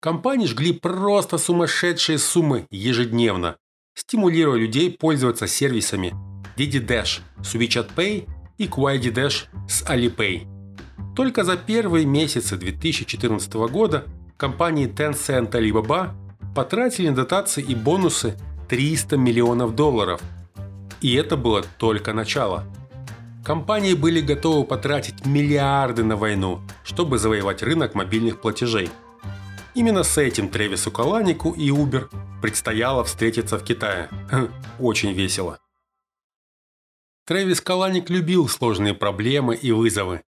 [0.00, 3.56] Компании жгли просто сумасшедшие суммы ежедневно,
[3.94, 6.14] стимулируя людей пользоваться сервисами
[6.56, 8.28] Didi Dash с WeChat Pay
[8.58, 10.46] и Kuwaiti Dash с Alipay.
[11.14, 14.04] Только за первые месяцы 2014 года
[14.36, 16.14] компании Tencent и Alibaba
[16.54, 18.36] потратили на дотации и бонусы
[18.68, 20.20] 300 миллионов долларов.
[21.00, 22.64] И это было только начало–
[23.46, 28.90] Компании были готовы потратить миллиарды на войну, чтобы завоевать рынок мобильных платежей.
[29.76, 32.08] Именно с этим Тревису Каланику и Uber
[32.40, 34.08] предстояло встретиться в Китае.
[34.80, 35.60] Очень весело.
[37.26, 40.22] Трэвис Каланик любил сложные проблемы и вызовы.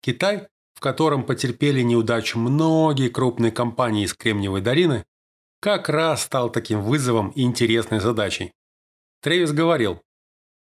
[0.00, 5.04] Китай, в котором потерпели неудачу многие крупные компании из Кремниевой долины,
[5.60, 8.52] как раз стал таким вызовом и интересной задачей.
[9.20, 10.00] Трэвис говорил,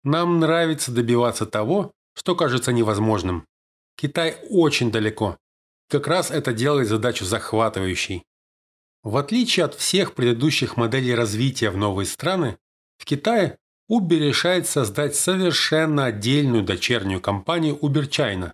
[0.03, 3.45] «Нам нравится добиваться того, что кажется невозможным.
[3.95, 5.37] Китай очень далеко.
[5.89, 8.25] Как раз это делает задачу захватывающей.
[9.03, 12.57] В отличие от всех предыдущих моделей развития в новые страны,
[12.97, 13.57] в Китае
[13.89, 18.53] Uber решает создать совершенно отдельную дочернюю компанию Uber China,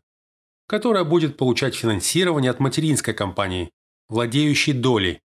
[0.67, 3.71] которая будет получать финансирование от материнской компании,
[4.09, 5.21] владеющей долей,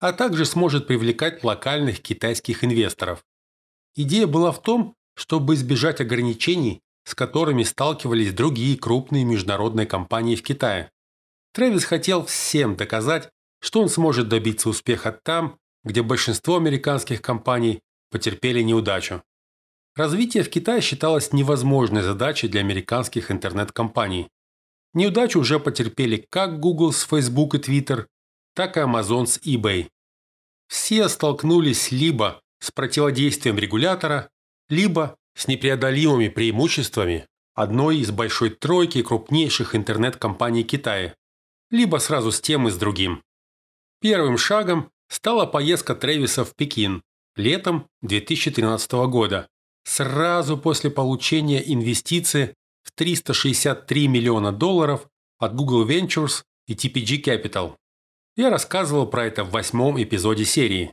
[0.00, 3.24] а также сможет привлекать локальных китайских инвесторов.
[3.96, 10.42] Идея была в том, чтобы избежать ограничений с которыми сталкивались другие крупные международные компании в
[10.42, 10.90] Китае.
[11.54, 13.30] Трэвис хотел всем доказать,
[13.60, 19.22] что он сможет добиться успеха там, где большинство американских компаний потерпели неудачу.
[19.96, 24.28] Развитие в Китае считалось невозможной задачей для американских интернет-компаний.
[24.94, 28.06] Неудачу уже потерпели как Google с Facebook и Twitter,
[28.54, 29.88] так и Amazon с eBay.
[30.68, 34.30] Все столкнулись либо с противодействием регулятора,
[34.68, 41.14] либо с непреодолимыми преимуществами одной из большой тройки крупнейших интернет-компаний Китая,
[41.70, 43.22] либо сразу с тем и с другим.
[44.00, 47.02] Первым шагом стала поездка Трэвиса в Пекин
[47.34, 49.48] летом 2013 года,
[49.84, 55.08] сразу после получения инвестиции в 363 миллиона долларов
[55.38, 57.74] от Google Ventures и TPG Capital.
[58.36, 60.92] Я рассказывал про это в восьмом эпизоде серии.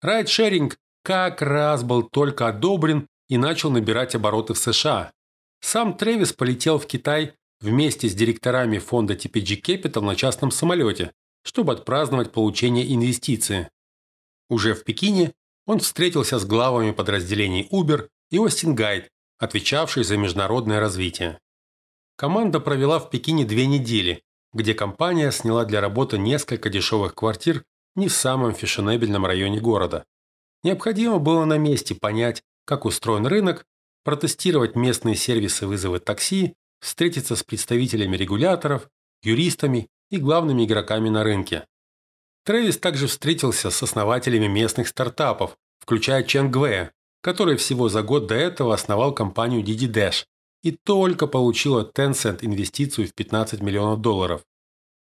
[0.00, 5.12] Райдшеринг как раз был только одобрен и начал набирать обороты в США.
[5.60, 11.72] Сам Трэвис полетел в Китай вместе с директорами фонда TPG Capital на частном самолете, чтобы
[11.72, 13.68] отпраздновать получение инвестиции.
[14.48, 15.32] Уже в Пекине
[15.66, 21.38] он встретился с главами подразделений Uber и Остин Гайд, отвечавший за международное развитие.
[22.16, 24.22] Команда провела в Пекине две недели,
[24.52, 27.64] где компания сняла для работы несколько дешевых квартир
[27.94, 30.04] не в самом фешенебельном районе города.
[30.62, 33.64] Необходимо было на месте понять, как устроен рынок,
[34.04, 38.88] протестировать местные сервисы вызова такси, встретиться с представителями регуляторов,
[39.22, 41.66] юристами и главными игроками на рынке.
[42.44, 46.92] Трэвис также встретился с основателями местных стартапов, включая Чен Гвея,
[47.22, 50.24] который всего за год до этого основал компанию Didi Dash
[50.62, 54.42] и только получил от Tencent инвестицию в 15 миллионов долларов.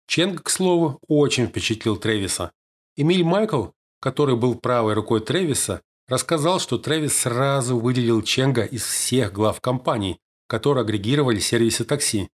[0.07, 2.53] Ченг, к слову, очень впечатлил Трэвиса.
[2.97, 3.69] Эмиль Майкл,
[4.01, 10.19] который был правой рукой Трэвиса, рассказал, что Трэвис сразу выделил Ченга из всех глав компаний,
[10.47, 12.29] которые агрегировали сервисы такси.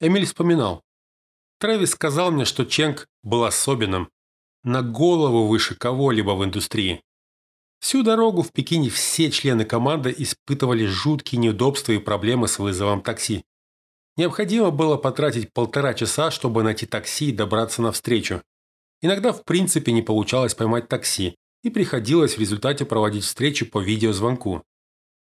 [0.00, 0.82] Эмиль вспоминал.
[1.62, 4.10] Трэвис сказал мне, что Ченг был особенным,
[4.64, 7.04] на голову выше кого-либо в индустрии.
[7.78, 13.44] Всю дорогу в Пекине все члены команды испытывали жуткие неудобства и проблемы с вызовом такси.
[14.16, 18.42] Необходимо было потратить полтора часа, чтобы найти такси и добраться на встречу.
[19.00, 24.64] Иногда в принципе не получалось поймать такси, и приходилось в результате проводить встречи по видеозвонку.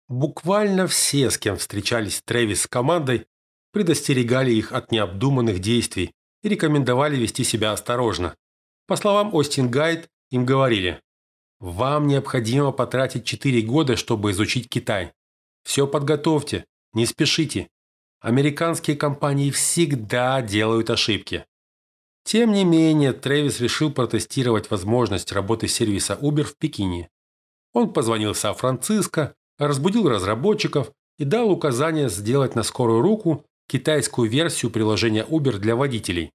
[0.08, 3.26] Буквально все, с кем встречались Трэвис с командой,
[3.72, 6.12] предостерегали их от необдуманных действий
[6.42, 8.34] и рекомендовали вести себя осторожно.
[8.86, 11.00] По словам Остин Гайд, им говорили
[11.60, 15.12] «Вам необходимо потратить 4 года, чтобы изучить Китай.
[15.64, 17.68] Все подготовьте, не спешите.
[18.20, 21.44] Американские компании всегда делают ошибки».
[22.24, 27.08] Тем не менее, Трэвис решил протестировать возможность работы сервиса Uber в Пекине.
[27.72, 34.70] Он позвонил в Сан-Франциско, разбудил разработчиков и дал указание сделать на скорую руку китайскую версию
[34.70, 36.32] приложения Uber для водителей.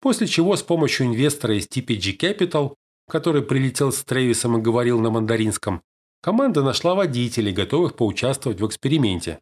[0.00, 2.74] После чего с помощью инвестора из TPG Capital,
[3.08, 5.82] который прилетел с Трэвисом и говорил на мандаринском,
[6.22, 9.40] команда нашла водителей, готовых поучаствовать в эксперименте.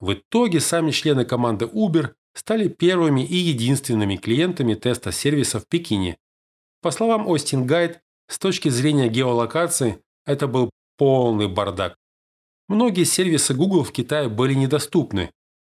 [0.00, 6.16] В итоге сами члены команды Uber стали первыми и единственными клиентами теста сервиса в Пекине.
[6.82, 11.96] По словам Остин Гайд, с точки зрения геолокации, это был полный бардак.
[12.68, 15.30] Многие сервисы Google в Китае были недоступны,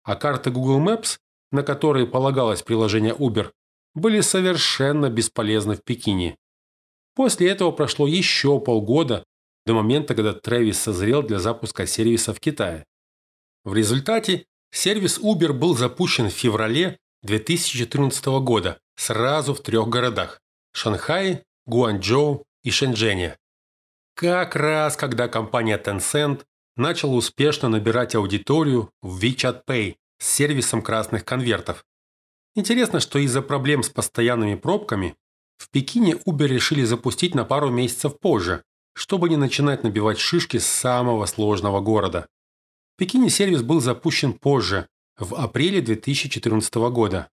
[0.08, 1.18] а карты Google Maps,
[1.52, 3.50] на которые полагалось приложение Uber,
[3.94, 6.34] были совершенно бесполезны в Пекине.
[7.14, 9.24] После этого прошло еще полгода
[9.66, 12.86] до момента, когда Трэвис созрел для запуска сервиса в Китае.
[13.64, 20.40] В результате сервис Uber был запущен в феврале 2014 года сразу в трех городах–
[20.72, 23.36] Шанхае, Гуанчжоу и Шэньчжэне.
[24.14, 26.44] Как раз когда компания Tencent
[26.78, 31.84] начала успешно набирать аудиторию в WeChat Pay с сервисом красных конвертов.
[32.54, 35.16] Интересно, что из-за проблем с постоянными пробками
[35.58, 38.62] в Пекине Uber решили запустить на пару месяцев позже,
[38.94, 42.28] чтобы не начинать набивать шишки с самого сложного города.
[42.94, 47.28] В Пекине сервис был запущен позже, в апреле 2014 года.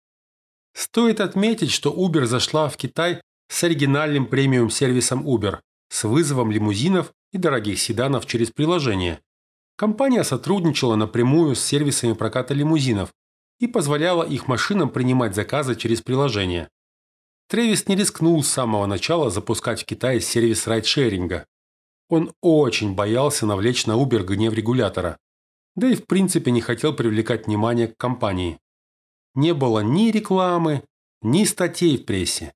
[0.74, 7.38] Стоит отметить, что Uber зашла в Китай с оригинальным премиум-сервисом Uber, с вызовом лимузинов и
[7.38, 9.20] дорогих седанов через приложение.
[9.76, 13.12] Компания сотрудничала напрямую с сервисами проката лимузинов
[13.58, 16.68] и позволяла их машинам принимать заказы через приложение.
[17.48, 21.46] Трэвис не рискнул с самого начала запускать в Китае сервис райдшеринга.
[22.08, 25.18] Он очень боялся навлечь на Uber гнев регулятора,
[25.74, 28.58] да и в принципе не хотел привлекать внимание к компании.
[29.34, 30.84] Не было ни рекламы,
[31.22, 32.52] ни статей в прессе.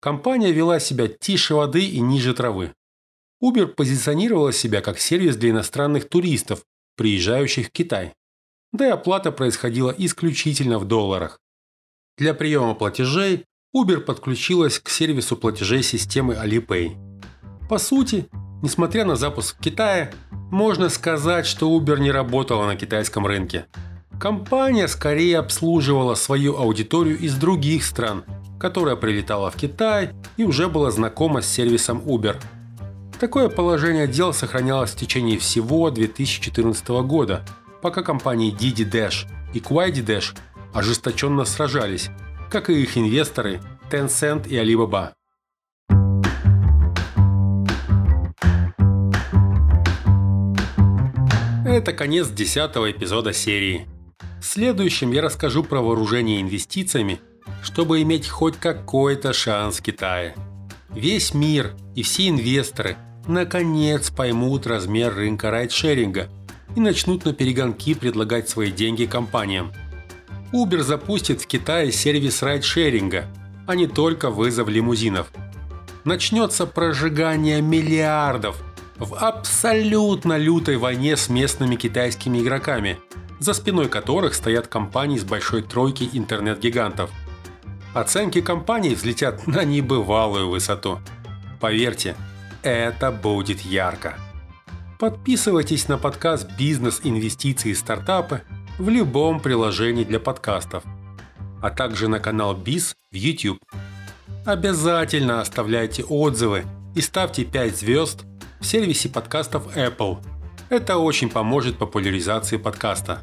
[0.00, 2.72] Компания вела себя тише воды и ниже травы.
[3.42, 6.64] Uber позиционировала себя как сервис для иностранных туристов,
[6.96, 8.12] приезжающих в Китай.
[8.72, 11.40] Да и оплата происходила исключительно в долларах.
[12.18, 16.96] Для приема платежей Uber подключилась к сервису платежей системы Alipay.
[17.68, 18.28] По сути,
[18.62, 20.12] несмотря на запуск в Китае,
[20.50, 23.66] можно сказать, что Uber не работала на китайском рынке.
[24.20, 28.24] Компания скорее обслуживала свою аудиторию из других стран,
[28.58, 32.36] которая прилетала в Китай и уже была знакома с сервисом Uber–
[33.20, 37.44] Такое положение дел сохранялось в течение всего 2014 года,
[37.82, 40.34] пока компании Didi Dash и Kuaidi Dash
[40.72, 42.08] ожесточенно сражались,
[42.50, 43.60] как и их инвесторы
[43.90, 45.10] Tencent и Alibaba.
[51.66, 53.86] Это конец десятого эпизода серии.
[54.40, 57.20] В следующем я расскажу про вооружение инвестициями,
[57.62, 60.34] чтобы иметь хоть какой-то шанс в Китае.
[60.88, 62.96] Весь мир и все инвесторы–
[63.30, 66.28] наконец поймут размер рынка райдшеринга
[66.76, 69.72] и начнут на перегонки предлагать свои деньги компаниям.
[70.52, 73.26] Uber запустит в Китае сервис райдшеринга,
[73.66, 75.28] а не только вызов лимузинов.
[76.04, 78.62] Начнется прожигание миллиардов
[78.98, 82.98] в абсолютно лютой войне с местными китайскими игроками,
[83.38, 87.10] за спиной которых стоят компании с большой тройки интернет-гигантов.
[87.94, 91.00] Оценки компаний взлетят на небывалую высоту.
[91.60, 92.16] Поверьте,
[92.62, 94.14] это будет ярко.
[94.98, 98.42] Подписывайтесь на подкаст «Бизнес, инвестиции и стартапы»
[98.78, 100.84] в любом приложении для подкастов,
[101.62, 103.58] а также на канал Биз в YouTube.
[104.44, 108.24] Обязательно оставляйте отзывы и ставьте 5 звезд
[108.60, 110.18] в сервисе подкастов Apple.
[110.68, 113.20] Это очень поможет популяризации подкаста.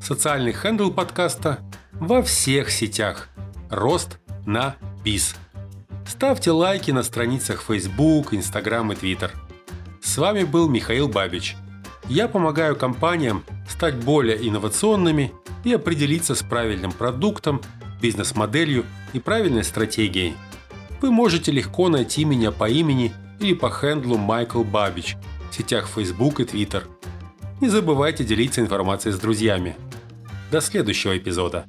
[0.00, 1.58] Социальный хендл подкаста
[1.92, 3.28] во всех сетях.
[3.70, 5.34] Рост на Биз.
[6.08, 9.30] Ставьте лайки на страницах Facebook, Instagram и Twitter.
[10.00, 11.54] С вами был Михаил Бабич.
[12.08, 15.32] Я помогаю компаниям стать более инновационными
[15.64, 17.60] и определиться с правильным продуктом,
[18.00, 20.34] бизнес-моделью и правильной стратегией,
[21.00, 25.16] вы можете легко найти меня по имени или по хендлу Майкл Бабич
[25.50, 26.84] в сетях Facebook и Twitter.
[27.60, 29.76] Не забывайте делиться информацией с друзьями.
[30.50, 31.66] До следующего эпизода.